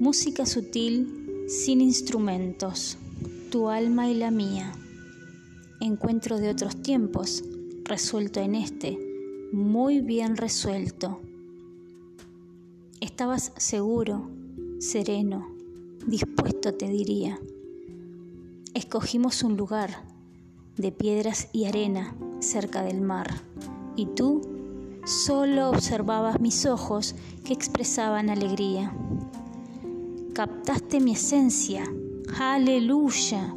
[0.00, 2.96] Música sutil sin instrumentos,
[3.50, 4.72] tu alma y la mía.
[5.78, 7.44] Encuentro de otros tiempos,
[7.84, 8.98] resuelto en este,
[9.52, 11.20] muy bien resuelto.
[13.02, 14.30] Estabas seguro,
[14.78, 15.54] sereno,
[16.06, 17.38] dispuesto, te diría.
[18.72, 20.02] Escogimos un lugar
[20.78, 23.28] de piedras y arena cerca del mar,
[23.96, 24.40] y tú
[25.04, 28.94] solo observabas mis ojos que expresaban alegría
[30.32, 31.84] captaste mi esencia.
[32.38, 33.54] Aleluya.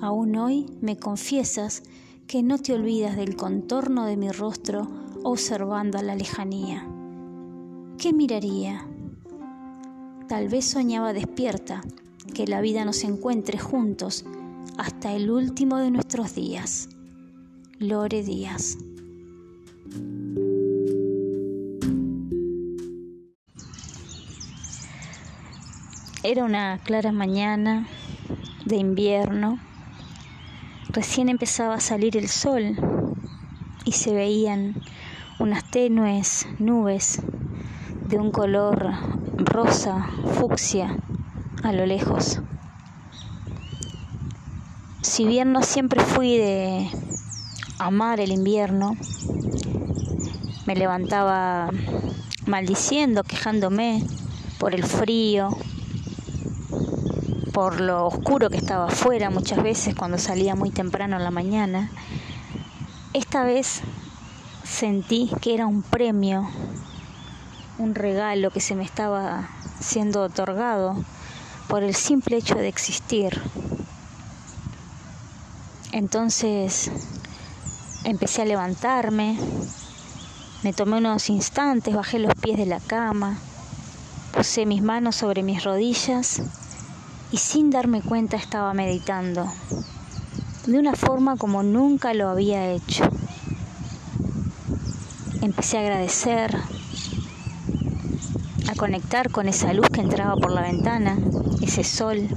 [0.00, 1.82] Aún hoy me confiesas
[2.26, 4.88] que no te olvidas del contorno de mi rostro
[5.22, 6.86] observando a la lejanía.
[7.98, 8.86] ¿Qué miraría?
[10.28, 11.82] Tal vez soñaba despierta
[12.34, 14.24] que la vida nos encuentre juntos
[14.78, 16.88] hasta el último de nuestros días.
[17.78, 18.78] Lore Díaz.
[26.24, 27.84] Era una clara mañana
[28.64, 29.58] de invierno.
[30.90, 32.76] Recién empezaba a salir el sol
[33.84, 34.76] y se veían
[35.40, 37.20] unas tenues nubes
[38.06, 38.92] de un color
[39.36, 40.06] rosa,
[40.38, 40.96] fucsia,
[41.64, 42.40] a lo lejos.
[45.00, 46.88] Si bien no siempre fui de
[47.80, 48.96] amar el invierno,
[50.66, 51.68] me levantaba
[52.46, 54.04] maldiciendo, quejándome
[54.60, 55.48] por el frío,
[57.52, 61.90] por lo oscuro que estaba afuera muchas veces cuando salía muy temprano en la mañana.
[63.12, 63.82] Esta vez
[64.64, 66.48] sentí que era un premio,
[67.78, 70.96] un regalo que se me estaba siendo otorgado
[71.68, 73.38] por el simple hecho de existir.
[75.92, 76.90] Entonces
[78.04, 79.38] empecé a levantarme,
[80.62, 83.36] me tomé unos instantes, bajé los pies de la cama,
[84.32, 86.40] puse mis manos sobre mis rodillas
[87.32, 89.46] y sin darme cuenta estaba meditando,
[90.66, 93.04] de una forma como nunca lo había hecho.
[95.40, 96.54] Empecé a agradecer,
[98.70, 101.18] a conectar con esa luz que entraba por la ventana,
[101.62, 102.28] ese sol,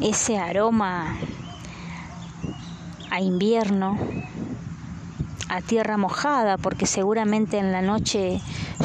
[0.00, 1.16] ese aroma
[3.10, 3.98] a invierno,
[5.48, 8.40] a tierra mojada, porque seguramente en la noche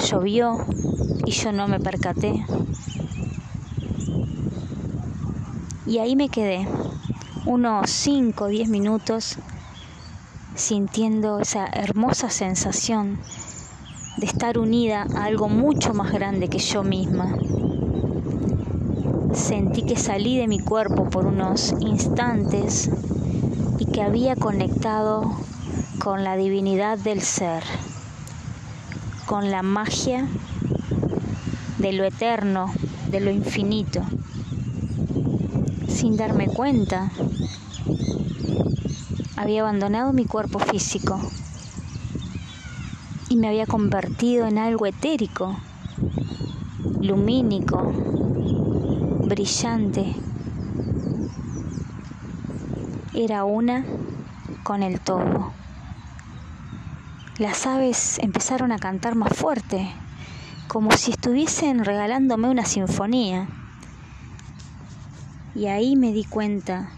[0.10, 0.66] llovió
[1.26, 2.44] y yo no me percaté.
[5.92, 6.66] Y ahí me quedé,
[7.46, 9.36] unos 5 o 10 minutos,
[10.56, 13.20] sintiendo esa hermosa sensación
[14.16, 17.36] de estar unida a algo mucho más grande que yo misma.
[19.34, 22.90] Sentí que salí de mi cuerpo por unos instantes
[23.78, 25.30] y que había conectado
[26.00, 27.64] con la divinidad del ser,
[29.26, 30.26] con la magia
[31.80, 32.68] de lo eterno,
[33.10, 34.06] de lo infinito
[36.02, 37.12] sin darme cuenta.
[39.38, 41.22] Había abandonado mi cuerpo físico
[43.30, 45.56] y me había convertido en algo etérico,
[47.02, 47.94] lumínico,
[49.28, 50.16] brillante.
[53.14, 53.86] Era una
[54.64, 55.52] con el todo.
[57.38, 59.88] Las aves empezaron a cantar más fuerte,
[60.68, 63.48] como si estuviesen regalándome una sinfonía.
[65.54, 66.92] Y ahí me di cuenta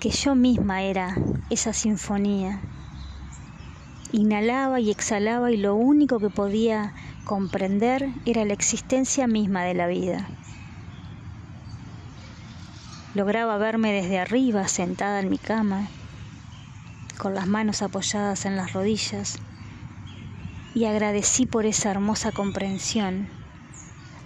[0.00, 1.16] que yo misma era
[1.50, 2.60] esa sinfonía.
[4.12, 9.86] Inhalaba y exhalaba y lo único que podía comprender era la existencia misma de la
[9.86, 10.28] vida.
[13.14, 15.88] Lograba verme desde arriba, sentada en mi cama,
[17.18, 19.38] con las manos apoyadas en las rodillas,
[20.74, 23.28] y agradecí por esa hermosa comprensión,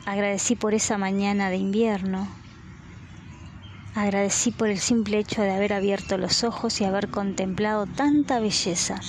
[0.07, 2.29] agradecí por esa mañana de invierno,
[3.99, 9.01] Agradecí por el simple hecho de haber abierto los ojos y haber contemplado tanta belleza,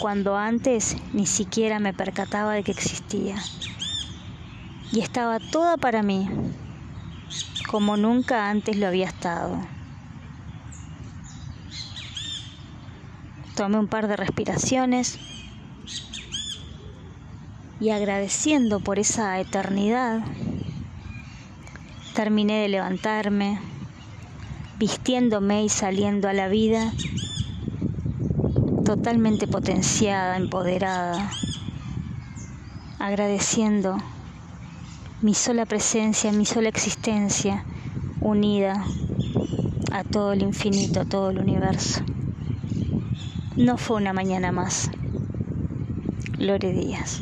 [0.00, 3.36] cuando antes ni siquiera me percataba de que existía.
[4.92, 6.28] Y estaba toda para mí,
[7.70, 9.66] como nunca antes lo había estado.
[13.56, 15.18] Tomé un par de respiraciones
[17.80, 20.20] y agradeciendo por esa eternidad,
[22.14, 23.58] terminé de levantarme,
[24.78, 26.92] vistiéndome y saliendo a la vida
[28.84, 31.30] totalmente potenciada, empoderada,
[32.98, 33.96] agradeciendo
[35.20, 37.64] mi sola presencia, mi sola existencia,
[38.20, 38.84] unida
[39.90, 42.00] a todo el infinito, a todo el universo.
[43.56, 44.90] No fue una mañana más.
[46.38, 47.20] Lore Díaz.